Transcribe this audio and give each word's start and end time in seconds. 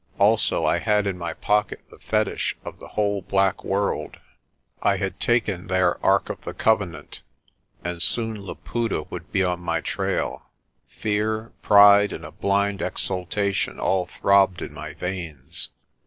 Also 0.17 0.65
I 0.65 0.79
had 0.79 1.05
in 1.05 1.15
my 1.15 1.35
pocket 1.35 1.81
the 1.91 1.99
fetich 1.99 2.57
of 2.65 2.79
the 2.79 2.87
whole 2.87 3.21
black 3.21 3.63
world 3.63 4.13
j 4.13 4.19
I 4.81 4.97
had 4.97 5.19
taken 5.19 5.67
their 5.67 6.03
Ark 6.03 6.27
of 6.31 6.41
the 6.41 6.55
Covenant, 6.55 7.21
and 7.83 8.01
soon 8.01 8.43
Laputa 8.43 9.03
would 9.11 9.31
be 9.31 9.43
on 9.43 9.59
my 9.59 9.79
trail. 9.79 10.47
Fear, 10.87 11.51
pride, 11.61 12.13
and 12.13 12.25
a 12.25 12.31
blind 12.31 12.81
exultation 12.81 13.79
all 13.79 14.07
throbbed 14.07 14.63
in 14.63 14.73
my 14.73 14.95
veins. 14.95 15.69